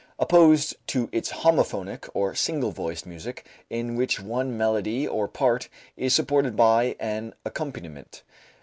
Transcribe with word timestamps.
Opposed 0.17 0.77
to 0.87 1.09
it 1.11 1.27
is 1.27 1.31
homophonic, 1.31 2.09
or 2.15 2.33
single 2.33 2.71
voiced, 2.71 3.05
music, 3.05 3.45
in 3.69 3.95
which 3.95 4.19
one 4.19 4.57
melody 4.57 5.07
or 5.07 5.27
part 5.27 5.69
is 5.95 6.11
supported 6.11 6.55
by 6.55 6.95
an 6.99 7.35
accompaniment. 7.45 8.23